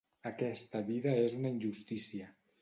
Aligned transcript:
Aquesta 0.29 0.81
vida 0.87 1.13
es 1.27 1.35
una 1.41 1.53
injustícia. 1.57 2.33